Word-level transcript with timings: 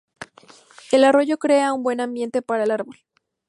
El 0.91 1.03
arroyo 1.03 1.37
crea 1.37 1.73
un 1.73 1.83
buen 1.83 2.01
ambiente 2.01 2.41
para 2.41 2.63
el 2.63 2.71
árbol. 2.71 2.97